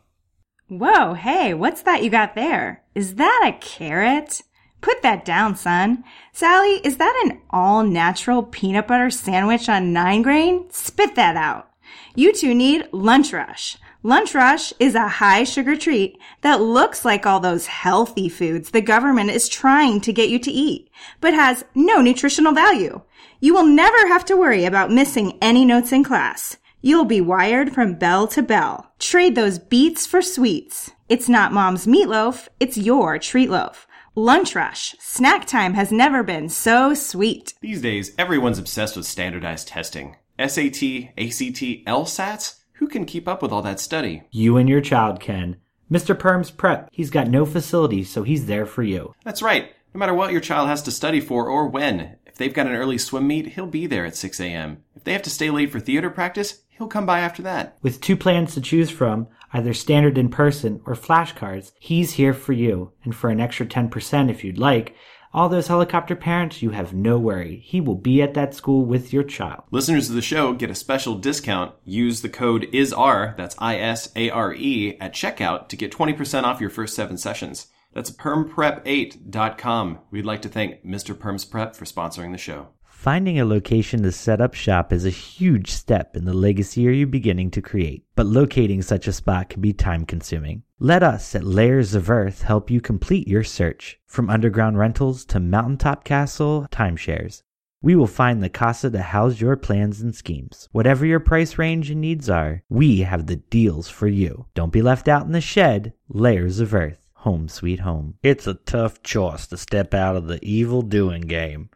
Whoa, 0.67 1.15
hey, 1.15 1.55
what's 1.55 1.81
that 1.81 2.03
you 2.03 2.11
got 2.11 2.35
there? 2.35 2.83
Is 2.93 3.15
that 3.15 3.41
a 3.43 3.57
carrot? 3.59 4.43
Put 4.79 5.01
that 5.01 5.25
down, 5.25 5.55
son. 5.55 6.03
Sally, 6.33 6.79
is 6.83 6.97
that 6.97 7.19
an 7.25 7.41
all 7.49 7.83
natural 7.83 8.43
peanut 8.43 8.87
butter 8.87 9.09
sandwich 9.09 9.67
on 9.67 9.91
nine 9.91 10.21
grain? 10.21 10.67
Spit 10.69 11.15
that 11.15 11.35
out. 11.35 11.67
You 12.13 12.31
two 12.31 12.53
need 12.53 12.87
Lunch 12.91 13.33
Rush. 13.33 13.75
Lunch 14.03 14.35
Rush 14.35 14.71
is 14.79 14.93
a 14.93 15.07
high 15.07 15.43
sugar 15.43 15.75
treat 15.75 16.19
that 16.41 16.61
looks 16.61 17.03
like 17.03 17.25
all 17.25 17.39
those 17.39 17.65
healthy 17.65 18.29
foods 18.29 18.69
the 18.69 18.81
government 18.81 19.31
is 19.31 19.49
trying 19.49 19.99
to 20.01 20.13
get 20.13 20.29
you 20.29 20.37
to 20.37 20.51
eat, 20.51 20.91
but 21.19 21.33
has 21.33 21.65
no 21.73 22.01
nutritional 22.01 22.53
value. 22.53 23.01
You 23.39 23.55
will 23.55 23.65
never 23.65 24.07
have 24.09 24.25
to 24.25 24.37
worry 24.37 24.65
about 24.65 24.91
missing 24.91 25.39
any 25.41 25.65
notes 25.65 25.91
in 25.91 26.03
class. 26.03 26.57
You'll 26.83 27.05
be 27.05 27.21
wired 27.21 27.73
from 27.73 27.93
bell 27.93 28.27
to 28.29 28.41
bell. 28.41 28.91
Trade 28.97 29.35
those 29.35 29.59
beets 29.59 30.07
for 30.07 30.19
sweets. 30.21 30.89
It's 31.09 31.29
not 31.29 31.53
mom's 31.53 31.85
meatloaf, 31.85 32.47
it's 32.59 32.75
your 32.75 33.19
treat 33.19 33.51
loaf. 33.51 33.85
Lunch 34.15 34.55
rush. 34.55 34.95
Snack 34.99 35.45
time 35.45 35.75
has 35.75 35.91
never 35.91 36.23
been 36.23 36.49
so 36.49 36.95
sweet. 36.95 37.53
These 37.61 37.81
days, 37.81 38.13
everyone's 38.17 38.57
obsessed 38.57 38.97
with 38.97 39.05
standardized 39.05 39.67
testing. 39.67 40.15
SAT, 40.39 41.11
ACT, 41.17 41.85
LSATs? 41.85 42.55
Who 42.73 42.87
can 42.87 43.05
keep 43.05 43.27
up 43.27 43.43
with 43.43 43.51
all 43.51 43.61
that 43.61 43.79
study? 43.79 44.23
You 44.31 44.57
and 44.57 44.67
your 44.67 44.81
child 44.81 45.19
can. 45.19 45.57
Mr. 45.91 46.17
Perm's 46.17 46.49
Prep. 46.49 46.89
He's 46.91 47.11
got 47.11 47.27
no 47.27 47.45
facilities, 47.45 48.09
so 48.09 48.23
he's 48.23 48.47
there 48.47 48.65
for 48.65 48.81
you. 48.81 49.13
That's 49.23 49.43
right. 49.43 49.71
No 49.93 49.99
matter 49.99 50.15
what 50.15 50.31
your 50.31 50.41
child 50.41 50.67
has 50.67 50.81
to 50.83 50.91
study 50.91 51.21
for 51.21 51.47
or 51.47 51.67
when, 51.67 52.15
if 52.25 52.37
they've 52.37 52.53
got 52.53 52.65
an 52.65 52.75
early 52.75 52.97
swim 52.97 53.27
meet, 53.27 53.49
he'll 53.49 53.67
be 53.67 53.85
there 53.85 54.05
at 54.05 54.15
6 54.15 54.39
a.m. 54.39 54.83
If 54.95 55.03
they 55.03 55.13
have 55.13 55.21
to 55.23 55.29
stay 55.29 55.49
late 55.49 55.71
for 55.71 55.79
theater 55.79 56.09
practice, 56.09 56.63
he'll 56.81 56.87
come 56.87 57.05
by 57.05 57.19
after 57.19 57.43
that. 57.43 57.77
With 57.83 58.01
two 58.01 58.17
plans 58.17 58.55
to 58.55 58.61
choose 58.61 58.89
from, 58.89 59.27
either 59.53 59.71
standard 59.71 60.17
in 60.17 60.29
person 60.29 60.81
or 60.87 60.95
flashcards, 60.95 61.73
he's 61.79 62.13
here 62.13 62.33
for 62.33 62.53
you. 62.53 62.91
And 63.03 63.15
for 63.15 63.29
an 63.29 63.39
extra 63.39 63.67
10% 63.67 64.31
if 64.31 64.43
you'd 64.43 64.57
like, 64.57 64.95
all 65.31 65.47
those 65.47 65.67
helicopter 65.67 66.15
parents, 66.15 66.63
you 66.63 66.71
have 66.71 66.91
no 66.91 67.19
worry. 67.19 67.61
He 67.63 67.79
will 67.79 67.95
be 67.95 68.21
at 68.21 68.33
that 68.33 68.55
school 68.55 68.83
with 68.83 69.13
your 69.13 69.23
child. 69.23 69.63
Listeners 69.69 70.09
of 70.09 70.15
the 70.15 70.23
show 70.23 70.53
get 70.53 70.71
a 70.71 70.75
special 70.75 71.15
discount. 71.15 71.75
Use 71.85 72.21
the 72.21 72.29
code 72.29 72.67
ISARE, 72.73 73.35
that's 73.37 73.55
I 73.59 73.77
S 73.77 74.11
A 74.15 74.31
R 74.31 74.53
E, 74.55 74.97
at 74.99 75.13
checkout 75.13 75.69
to 75.69 75.77
get 75.77 75.91
20% 75.91 76.43
off 76.43 76.59
your 76.59 76.71
first 76.71 76.95
seven 76.95 77.17
sessions. 77.17 77.67
That's 77.93 78.09
permprep8.com. 78.11 79.99
We'd 80.09 80.25
like 80.25 80.41
to 80.41 80.49
thank 80.49 80.83
Mr. 80.83 81.17
Perm's 81.17 81.45
Prep 81.45 81.75
for 81.75 81.85
sponsoring 81.85 82.31
the 82.31 82.37
show. 82.37 82.69
Finding 83.01 83.39
a 83.39 83.45
location 83.45 84.03
to 84.03 84.11
set 84.11 84.41
up 84.41 84.53
shop 84.53 84.93
is 84.93 85.05
a 85.05 85.09
huge 85.09 85.71
step 85.71 86.15
in 86.15 86.25
the 86.25 86.35
legacy 86.35 86.81
you're 86.81 87.07
beginning 87.07 87.49
to 87.49 87.59
create, 87.59 88.05
but 88.15 88.27
locating 88.27 88.83
such 88.83 89.07
a 89.07 89.11
spot 89.11 89.49
can 89.49 89.59
be 89.59 89.73
time 89.73 90.05
consuming. 90.05 90.61
Let 90.77 91.01
us 91.01 91.33
at 91.33 91.43
Layers 91.43 91.95
of 91.95 92.11
Earth 92.11 92.43
help 92.43 92.69
you 92.69 92.79
complete 92.79 93.27
your 93.27 93.43
search. 93.43 93.99
From 94.05 94.29
underground 94.29 94.77
rentals 94.77 95.25
to 95.25 95.39
mountaintop 95.39 96.03
castle 96.03 96.67
timeshares, 96.69 97.41
we 97.81 97.95
will 97.95 98.05
find 98.05 98.43
the 98.43 98.49
casa 98.49 98.91
to 98.91 99.01
house 99.01 99.41
your 99.41 99.55
plans 99.55 99.99
and 99.99 100.13
schemes. 100.13 100.69
Whatever 100.71 101.03
your 101.03 101.19
price 101.19 101.57
range 101.57 101.89
and 101.89 102.01
needs 102.01 102.29
are, 102.29 102.61
we 102.69 102.99
have 102.99 103.25
the 103.25 103.37
deals 103.37 103.89
for 103.89 104.05
you. 104.05 104.45
Don't 104.53 104.71
be 104.71 104.83
left 104.83 105.07
out 105.07 105.25
in 105.25 105.31
the 105.31 105.41
shed. 105.41 105.93
Layers 106.07 106.59
of 106.59 106.75
Earth, 106.75 107.09
home 107.13 107.47
sweet 107.49 107.79
home. 107.79 108.19
It's 108.21 108.45
a 108.45 108.53
tough 108.53 109.01
choice 109.01 109.47
to 109.47 109.57
step 109.57 109.95
out 109.95 110.15
of 110.15 110.27
the 110.27 110.37
evil 110.43 110.83
doing 110.83 111.21
game, 111.21 111.71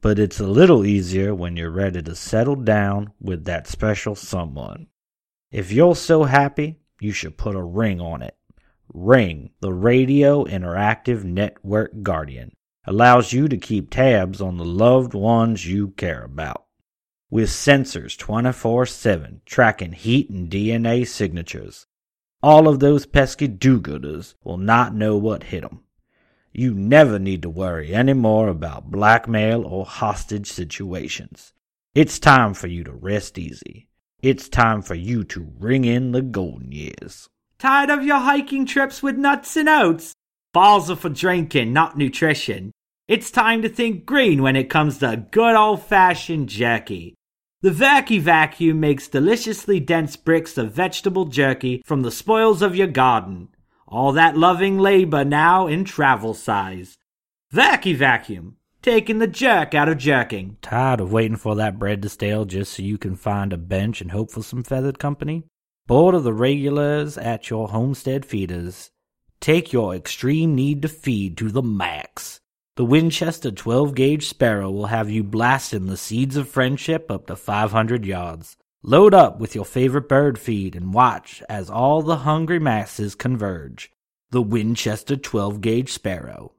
but 0.00 0.18
it's 0.18 0.38
a 0.38 0.46
little 0.46 0.84
easier 0.84 1.34
when 1.34 1.56
you're 1.56 1.70
ready 1.70 2.00
to 2.02 2.14
settle 2.14 2.56
down 2.56 3.12
with 3.20 3.44
that 3.44 3.66
special 3.66 4.14
someone. 4.14 4.86
If 5.50 5.72
you're 5.72 5.96
so 5.96 6.24
happy, 6.24 6.76
you 7.00 7.12
should 7.12 7.36
put 7.36 7.56
a 7.56 7.62
ring 7.62 8.00
on 8.00 8.22
it. 8.22 8.36
Ring, 8.92 9.50
the 9.60 9.72
Radio 9.72 10.44
Interactive 10.44 11.24
Network 11.24 12.02
Guardian, 12.02 12.52
allows 12.84 13.32
you 13.32 13.48
to 13.48 13.56
keep 13.56 13.90
tabs 13.90 14.40
on 14.40 14.56
the 14.56 14.64
loved 14.64 15.14
ones 15.14 15.66
you 15.66 15.88
care 15.90 16.22
about. 16.22 16.64
With 17.30 17.50
sensors 17.50 18.16
24 18.16 18.86
7 18.86 19.42
tracking 19.44 19.92
heat 19.92 20.30
and 20.30 20.50
DNA 20.50 21.06
signatures, 21.06 21.86
all 22.42 22.68
of 22.68 22.78
those 22.78 23.04
pesky 23.04 23.48
do 23.48 23.80
gooders 23.80 24.34
will 24.44 24.56
not 24.56 24.94
know 24.94 25.16
what 25.16 25.44
hit 25.44 25.64
'em. 25.64 25.80
You 26.52 26.74
never 26.74 27.18
need 27.18 27.42
to 27.42 27.50
worry 27.50 27.94
any 27.94 28.14
more 28.14 28.48
about 28.48 28.90
blackmail 28.90 29.64
or 29.64 29.84
hostage 29.84 30.50
situations. 30.50 31.52
It's 31.94 32.18
time 32.18 32.54
for 32.54 32.66
you 32.66 32.84
to 32.84 32.92
rest 32.92 33.38
easy. 33.38 33.88
It's 34.22 34.48
time 34.48 34.82
for 34.82 34.94
you 34.94 35.24
to 35.24 35.52
ring 35.58 35.84
in 35.84 36.12
the 36.12 36.22
golden 36.22 36.72
years. 36.72 37.28
Tired 37.58 37.90
of 37.90 38.04
your 38.04 38.18
hiking 38.18 38.66
trips 38.66 39.02
with 39.02 39.16
nuts 39.16 39.56
and 39.56 39.68
oats? 39.68 40.14
Balls 40.52 40.90
are 40.90 40.96
for 40.96 41.08
drinking, 41.08 41.72
not 41.72 41.96
nutrition. 41.96 42.72
It's 43.06 43.30
time 43.30 43.62
to 43.62 43.68
think 43.68 44.04
green 44.04 44.42
when 44.42 44.56
it 44.56 44.70
comes 44.70 44.98
to 44.98 45.26
good 45.30 45.54
old 45.54 45.82
fashioned 45.82 46.48
jerky. 46.48 47.14
The 47.60 47.70
Vacky 47.70 48.20
Vacuum 48.20 48.78
makes 48.78 49.08
deliciously 49.08 49.80
dense 49.80 50.16
bricks 50.16 50.56
of 50.56 50.72
vegetable 50.72 51.24
jerky 51.24 51.82
from 51.84 52.02
the 52.02 52.10
spoils 52.10 52.62
of 52.62 52.76
your 52.76 52.86
garden. 52.86 53.48
All 53.90 54.12
that 54.12 54.36
loving 54.36 54.78
labor 54.78 55.24
now 55.24 55.66
in 55.66 55.84
travel 55.84 56.34
size. 56.34 56.98
Vacky 57.54 57.96
Vacuum, 57.96 58.56
taking 58.82 59.18
the 59.18 59.26
jerk 59.26 59.74
out 59.74 59.88
of 59.88 59.96
jerking. 59.96 60.58
Tired 60.60 61.00
of 61.00 61.10
waiting 61.10 61.38
for 61.38 61.56
that 61.56 61.78
bread 61.78 62.02
to 62.02 62.10
stale 62.10 62.44
just 62.44 62.74
so 62.74 62.82
you 62.82 62.98
can 62.98 63.16
find 63.16 63.50
a 63.50 63.56
bench 63.56 64.02
and 64.02 64.10
hope 64.10 64.30
for 64.30 64.42
some 64.42 64.62
feathered 64.62 64.98
company? 64.98 65.44
Bored 65.86 66.14
of 66.14 66.22
the 66.22 66.34
regulars 66.34 67.16
at 67.16 67.48
your 67.48 67.68
homestead 67.68 68.26
feeders? 68.26 68.90
Take 69.40 69.72
your 69.72 69.94
extreme 69.94 70.54
need 70.54 70.82
to 70.82 70.88
feed 70.88 71.38
to 71.38 71.48
the 71.48 71.62
max. 71.62 72.40
The 72.76 72.84
Winchester 72.84 73.50
12 73.50 73.94
gauge 73.94 74.28
Sparrow 74.28 74.70
will 74.70 74.86
have 74.86 75.08
you 75.08 75.24
blasting 75.24 75.86
the 75.86 75.96
seeds 75.96 76.36
of 76.36 76.46
friendship 76.46 77.10
up 77.10 77.26
to 77.28 77.36
500 77.36 78.04
yards. 78.04 78.58
Load 78.84 79.12
up 79.12 79.40
with 79.40 79.56
your 79.56 79.64
favorite 79.64 80.08
bird 80.08 80.38
feed 80.38 80.76
and 80.76 80.94
watch 80.94 81.42
as 81.48 81.68
all 81.68 82.00
the 82.00 82.18
hungry 82.18 82.60
masses 82.60 83.16
converge. 83.16 83.90
The 84.30 84.40
Winchester 84.40 85.16
12 85.16 85.60
gauge 85.60 85.92
Sparrow. 85.92 86.52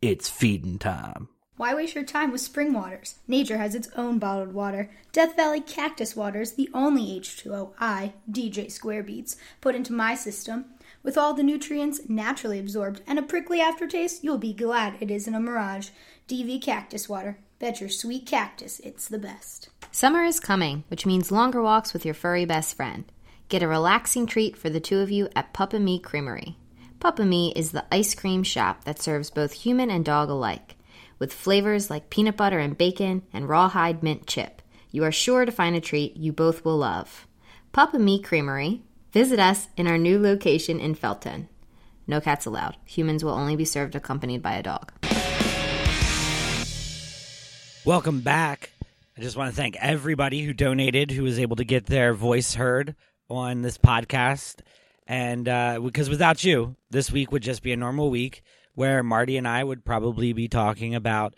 It's 0.00 0.28
feeding 0.28 0.78
time. 0.78 1.28
Why 1.56 1.74
waste 1.74 1.96
your 1.96 2.04
time 2.04 2.30
with 2.30 2.42
spring 2.42 2.72
waters? 2.72 3.16
Nature 3.26 3.58
has 3.58 3.74
its 3.74 3.88
own 3.96 4.20
bottled 4.20 4.52
water. 4.52 4.88
Death 5.10 5.34
Valley 5.34 5.60
Cactus 5.60 6.14
Water 6.14 6.42
is 6.42 6.52
the 6.52 6.70
only 6.72 7.18
H2O 7.18 7.72
I, 7.80 8.12
DJ 8.30 8.70
Square 8.70 9.02
Beats, 9.02 9.34
put 9.60 9.74
into 9.74 9.92
my 9.92 10.14
system. 10.14 10.66
With 11.02 11.18
all 11.18 11.34
the 11.34 11.42
nutrients 11.42 12.02
naturally 12.08 12.60
absorbed 12.60 13.00
and 13.04 13.18
a 13.18 13.22
prickly 13.22 13.60
aftertaste, 13.60 14.22
you'll 14.22 14.38
be 14.38 14.52
glad 14.52 14.96
it 15.00 15.10
isn't 15.10 15.34
a 15.34 15.40
mirage. 15.40 15.88
DV 16.28 16.62
Cactus 16.62 17.08
Water. 17.08 17.38
Bet 17.58 17.80
your 17.80 17.88
sweet 17.88 18.26
cactus 18.26 18.80
it's 18.80 19.08
the 19.08 19.18
best. 19.18 19.70
Summer 19.90 20.24
is 20.24 20.40
coming, 20.40 20.84
which 20.88 21.06
means 21.06 21.32
longer 21.32 21.62
walks 21.62 21.94
with 21.94 22.04
your 22.04 22.12
furry 22.12 22.44
best 22.44 22.76
friend. 22.76 23.10
Get 23.48 23.62
a 23.62 23.68
relaxing 23.68 24.26
treat 24.26 24.58
for 24.58 24.68
the 24.68 24.80
two 24.80 24.98
of 24.98 25.10
you 25.10 25.30
at 25.34 25.54
Pup 25.54 25.72
and 25.72 25.82
Me 25.82 25.98
Creamery. 25.98 26.58
Pup 27.00 27.18
and 27.18 27.30
Me 27.30 27.54
is 27.56 27.72
the 27.72 27.86
ice 27.90 28.14
cream 28.14 28.42
shop 28.42 28.84
that 28.84 29.00
serves 29.00 29.30
both 29.30 29.52
human 29.52 29.90
and 29.90 30.04
dog 30.04 30.28
alike. 30.28 30.76
With 31.18 31.32
flavors 31.32 31.88
like 31.88 32.10
peanut 32.10 32.36
butter 32.36 32.58
and 32.58 32.76
bacon 32.76 33.22
and 33.32 33.48
rawhide 33.48 34.02
mint 34.02 34.26
chip, 34.26 34.60
you 34.90 35.02
are 35.04 35.12
sure 35.12 35.46
to 35.46 35.52
find 35.52 35.74
a 35.74 35.80
treat 35.80 36.14
you 36.16 36.32
both 36.32 36.62
will 36.62 36.76
love. 36.76 37.26
Pup 37.72 37.94
and 37.94 38.04
Me 38.04 38.20
Creamery. 38.20 38.82
Visit 39.12 39.38
us 39.38 39.68
in 39.78 39.86
our 39.86 39.96
new 39.96 40.20
location 40.20 40.78
in 40.78 40.94
Felton. 40.94 41.48
No 42.06 42.20
cats 42.20 42.44
allowed. 42.44 42.76
Humans 42.84 43.24
will 43.24 43.32
only 43.32 43.56
be 43.56 43.64
served 43.64 43.94
accompanied 43.94 44.42
by 44.42 44.56
a 44.56 44.62
dog. 44.62 44.92
Welcome 47.86 48.22
back. 48.22 48.70
I 49.16 49.20
just 49.20 49.36
want 49.36 49.48
to 49.48 49.56
thank 49.56 49.76
everybody 49.76 50.42
who 50.42 50.52
donated, 50.52 51.12
who 51.12 51.22
was 51.22 51.38
able 51.38 51.54
to 51.54 51.64
get 51.64 51.86
their 51.86 52.14
voice 52.14 52.54
heard 52.54 52.96
on 53.30 53.62
this 53.62 53.78
podcast. 53.78 54.56
And 55.06 55.48
uh, 55.48 55.78
because 55.78 56.10
without 56.10 56.42
you, 56.42 56.74
this 56.90 57.12
week 57.12 57.30
would 57.30 57.44
just 57.44 57.62
be 57.62 57.70
a 57.70 57.76
normal 57.76 58.10
week 58.10 58.42
where 58.74 59.04
Marty 59.04 59.36
and 59.36 59.46
I 59.46 59.62
would 59.62 59.84
probably 59.84 60.32
be 60.32 60.48
talking 60.48 60.96
about 60.96 61.36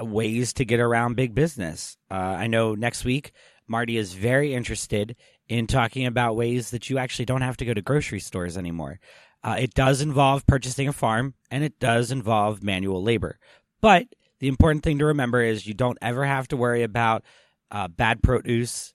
ways 0.00 0.54
to 0.54 0.64
get 0.64 0.80
around 0.80 1.16
big 1.16 1.34
business. 1.34 1.98
Uh, 2.10 2.14
I 2.14 2.46
know 2.46 2.74
next 2.74 3.04
week, 3.04 3.32
Marty 3.66 3.98
is 3.98 4.14
very 4.14 4.54
interested 4.54 5.16
in 5.48 5.66
talking 5.66 6.06
about 6.06 6.34
ways 6.34 6.70
that 6.70 6.88
you 6.88 6.96
actually 6.96 7.26
don't 7.26 7.42
have 7.42 7.58
to 7.58 7.66
go 7.66 7.74
to 7.74 7.82
grocery 7.82 8.20
stores 8.20 8.56
anymore. 8.56 9.00
Uh, 9.44 9.56
it 9.60 9.74
does 9.74 10.00
involve 10.00 10.46
purchasing 10.46 10.88
a 10.88 10.94
farm 10.94 11.34
and 11.50 11.62
it 11.62 11.78
does 11.78 12.10
involve 12.10 12.62
manual 12.62 13.02
labor. 13.02 13.38
But 13.82 14.06
the 14.40 14.48
important 14.48 14.84
thing 14.84 14.98
to 14.98 15.06
remember 15.06 15.42
is 15.42 15.66
you 15.66 15.74
don't 15.74 15.98
ever 16.00 16.24
have 16.24 16.48
to 16.48 16.56
worry 16.56 16.82
about 16.82 17.24
uh, 17.70 17.88
bad 17.88 18.22
produce. 18.22 18.92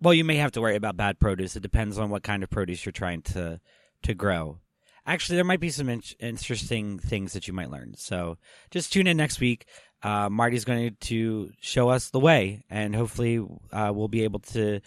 Well, 0.00 0.14
you 0.14 0.24
may 0.24 0.36
have 0.36 0.52
to 0.52 0.60
worry 0.60 0.76
about 0.76 0.96
bad 0.96 1.18
produce. 1.18 1.56
It 1.56 1.62
depends 1.62 1.98
on 1.98 2.10
what 2.10 2.22
kind 2.22 2.42
of 2.42 2.50
produce 2.50 2.84
you're 2.84 2.92
trying 2.92 3.22
to 3.22 3.60
to 4.04 4.14
grow. 4.14 4.60
Actually, 5.04 5.36
there 5.36 5.44
might 5.44 5.60
be 5.60 5.70
some 5.70 5.88
in- 5.88 6.02
interesting 6.20 6.98
things 6.98 7.32
that 7.32 7.48
you 7.48 7.54
might 7.54 7.70
learn. 7.70 7.94
So 7.96 8.36
just 8.70 8.92
tune 8.92 9.06
in 9.06 9.16
next 9.16 9.40
week. 9.40 9.66
Uh, 10.02 10.28
Marty's 10.28 10.64
going 10.64 10.96
to 11.00 11.50
show 11.60 11.88
us 11.88 12.10
the 12.10 12.20
way, 12.20 12.62
and 12.70 12.94
hopefully, 12.94 13.44
uh, 13.72 13.90
we'll 13.92 14.06
be 14.06 14.22
able 14.22 14.40
to 14.40 14.80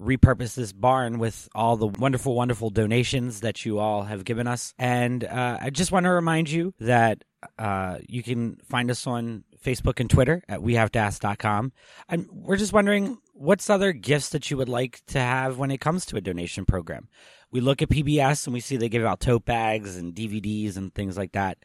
repurpose 0.00 0.54
this 0.54 0.72
barn 0.72 1.18
with 1.18 1.48
all 1.54 1.76
the 1.76 1.86
wonderful, 1.86 2.34
wonderful 2.34 2.70
donations 2.70 3.40
that 3.40 3.64
you 3.64 3.78
all 3.78 4.02
have 4.02 4.24
given 4.24 4.46
us. 4.46 4.74
And 4.78 5.24
uh, 5.24 5.58
I 5.60 5.70
just 5.70 5.92
want 5.92 6.04
to 6.04 6.10
remind 6.10 6.50
you 6.50 6.74
that 6.80 7.24
uh, 7.58 7.98
you 8.08 8.22
can 8.22 8.56
find 8.64 8.90
us 8.90 9.06
on 9.06 9.44
Facebook 9.62 10.00
and 10.00 10.10
Twitter 10.10 10.42
at 10.48 10.60
wehavetoask.com. 10.60 11.72
And 12.08 12.26
we're 12.30 12.56
just 12.56 12.72
wondering 12.72 13.18
what's 13.34 13.70
other 13.70 13.92
gifts 13.92 14.30
that 14.30 14.50
you 14.50 14.56
would 14.56 14.68
like 14.68 15.02
to 15.08 15.20
have 15.20 15.58
when 15.58 15.70
it 15.70 15.80
comes 15.80 16.06
to 16.06 16.16
a 16.16 16.20
donation 16.20 16.64
program. 16.64 17.08
We 17.50 17.60
look 17.60 17.82
at 17.82 17.88
PBS 17.88 18.46
and 18.46 18.54
we 18.54 18.60
see 18.60 18.76
they 18.76 18.88
give 18.88 19.04
out 19.04 19.20
tote 19.20 19.44
bags 19.44 19.96
and 19.96 20.14
DVDs 20.14 20.76
and 20.76 20.94
things 20.94 21.16
like 21.16 21.32
that. 21.32 21.58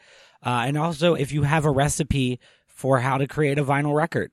Uh, 0.44 0.63
and 0.65 0.77
also, 0.77 1.13
if 1.15 1.32
you 1.32 1.44
have 1.44 1.65
a 1.65 1.72
recipe 1.72 2.39
for 2.67 3.00
how 3.00 3.17
to 3.17 3.27
create 3.27 3.58
a 3.58 3.63
vinyl 3.63 3.96
record 3.96 4.32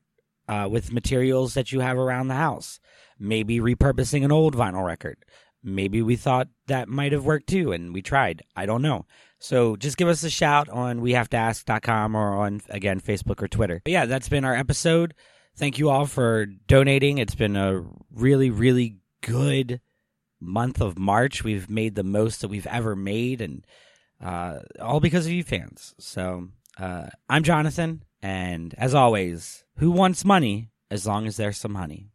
uh, 0.48 0.68
with 0.70 0.92
materials 0.92 1.54
that 1.54 1.72
you 1.72 1.80
have 1.80 1.96
around 1.98 2.28
the 2.28 2.34
house, 2.34 2.80
maybe 3.18 3.60
repurposing 3.60 4.24
an 4.24 4.32
old 4.32 4.56
vinyl 4.56 4.84
record. 4.84 5.24
maybe 5.62 6.02
we 6.02 6.16
thought 6.16 6.48
that 6.66 6.88
might 6.88 7.12
have 7.12 7.24
worked 7.24 7.48
too 7.48 7.70
and 7.72 7.94
we 7.94 8.02
tried. 8.02 8.42
I 8.56 8.66
don't 8.66 8.82
know. 8.82 9.06
So 9.42 9.74
just 9.74 9.96
give 9.96 10.06
us 10.06 10.22
a 10.22 10.30
shout 10.30 10.68
on 10.68 11.00
wehavetoask.com 11.00 12.14
or 12.14 12.44
on, 12.44 12.60
again, 12.68 13.00
Facebook 13.00 13.42
or 13.42 13.48
Twitter. 13.48 13.80
But 13.84 13.90
yeah, 13.90 14.06
that's 14.06 14.28
been 14.28 14.44
our 14.44 14.54
episode. 14.54 15.14
Thank 15.56 15.80
you 15.80 15.90
all 15.90 16.06
for 16.06 16.46
donating. 16.46 17.18
It's 17.18 17.34
been 17.34 17.56
a 17.56 17.84
really, 18.14 18.50
really 18.50 18.98
good 19.20 19.80
month 20.40 20.80
of 20.80 20.96
March. 20.96 21.42
We've 21.42 21.68
made 21.68 21.96
the 21.96 22.04
most 22.04 22.40
that 22.42 22.48
we've 22.48 22.68
ever 22.68 22.94
made, 22.94 23.40
and 23.40 23.66
uh, 24.22 24.60
all 24.80 25.00
because 25.00 25.26
of 25.26 25.32
you 25.32 25.42
fans. 25.42 25.92
So 25.98 26.48
uh, 26.78 27.06
I'm 27.28 27.42
Jonathan, 27.42 28.04
and 28.22 28.72
as 28.78 28.94
always, 28.94 29.64
who 29.78 29.90
wants 29.90 30.24
money 30.24 30.70
as 30.88 31.04
long 31.04 31.26
as 31.26 31.36
there's 31.36 31.58
some 31.58 31.74
honey? 31.74 32.11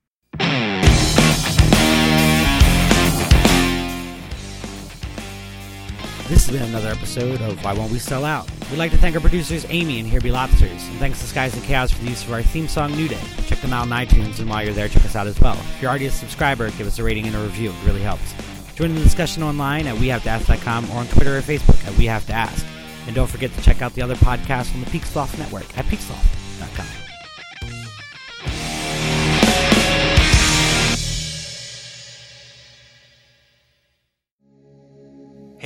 This 6.27 6.45
has 6.45 6.57
been 6.57 6.67
another 6.67 6.89
episode 6.89 7.39
of 7.39 7.63
Why 7.63 7.71
Won't 7.71 7.89
We 7.89 7.99
Sell 7.99 8.25
Out? 8.25 8.49
We'd 8.69 8.77
like 8.77 8.91
to 8.91 8.97
thank 8.97 9.15
our 9.15 9.21
producers 9.21 9.65
Amy 9.69 10.01
and 10.01 10.09
Here 10.09 10.19
Be 10.19 10.29
Lobsters, 10.29 10.69
and 10.69 10.99
thanks 10.99 11.21
to 11.21 11.25
Skies 11.25 11.55
and 11.55 11.63
Chaos 11.63 11.89
for 11.89 12.03
the 12.03 12.09
use 12.09 12.21
of 12.25 12.33
our 12.33 12.41
theme 12.41 12.67
song 12.67 12.91
New 12.91 13.07
Day. 13.07 13.21
Check 13.45 13.61
them 13.61 13.71
out 13.71 13.83
on 13.83 13.89
iTunes, 13.91 14.39
and 14.39 14.49
while 14.49 14.61
you're 14.61 14.73
there, 14.73 14.89
check 14.89 15.05
us 15.05 15.15
out 15.15 15.25
as 15.25 15.39
well. 15.39 15.53
If 15.53 15.81
you're 15.81 15.89
already 15.89 16.07
a 16.07 16.11
subscriber, 16.11 16.69
give 16.71 16.85
us 16.85 16.99
a 16.99 17.03
rating 17.03 17.27
and 17.27 17.35
a 17.37 17.39
review. 17.39 17.69
It 17.69 17.85
really 17.85 18.01
helps. 18.01 18.33
Join 18.75 18.93
the 18.93 19.01
discussion 19.01 19.41
online 19.41 19.87
at 19.87 19.95
WeHaveToAsk.com 19.95 20.91
or 20.91 20.97
on 20.97 21.07
Twitter 21.07 21.37
or 21.37 21.41
Facebook 21.41 21.87
at 21.87 21.97
We 21.97 22.07
Have 22.07 22.25
to 22.27 22.33
Ask. 22.33 22.65
And 23.05 23.15
don't 23.15 23.29
forget 23.29 23.53
to 23.53 23.61
check 23.61 23.81
out 23.81 23.93
the 23.93 24.01
other 24.01 24.15
podcasts 24.15 24.73
on 24.73 24.81
the 24.81 24.87
Peaksloft 24.87 25.39
Network 25.39 25.77
at 25.77 25.85
peaksloft.com. 25.85 26.96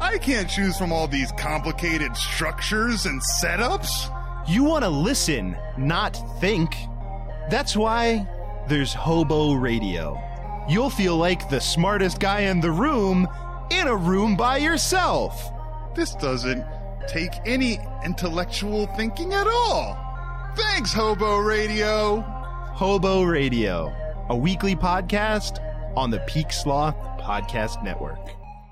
I 0.00 0.18
can't 0.18 0.48
choose 0.48 0.76
from 0.76 0.92
all 0.92 1.08
these 1.08 1.32
complicated 1.32 2.16
structures 2.16 3.06
and 3.06 3.20
setups. 3.22 4.12
You 4.46 4.64
want 4.64 4.84
to 4.84 4.90
listen, 4.90 5.56
not 5.78 6.16
think. 6.40 6.74
That's 7.50 7.76
why 7.76 8.28
there's 8.68 8.92
Hobo 8.92 9.54
Radio. 9.54 10.20
You'll 10.68 10.90
feel 10.90 11.16
like 11.16 11.48
the 11.48 11.60
smartest 11.60 12.20
guy 12.20 12.40
in 12.40 12.60
the 12.60 12.70
room 12.70 13.26
in 13.70 13.86
a 13.86 13.96
room 13.96 14.36
by 14.36 14.58
yourself. 14.58 15.50
This 15.94 16.14
doesn't 16.14 16.64
take 17.08 17.32
any 17.46 17.78
intellectual 18.04 18.86
thinking 18.96 19.32
at 19.32 19.46
all. 19.46 19.96
Thanks, 20.56 20.92
Hobo 20.92 21.38
Radio. 21.38 22.20
Hobo 22.20 23.22
Radio, 23.22 23.94
a 24.28 24.36
weekly 24.36 24.76
podcast 24.76 25.62
on 25.96 26.10
the 26.10 26.20
Peak 26.20 26.52
Sloth 26.52 26.96
Podcast 27.20 27.82
Network. 27.82 28.18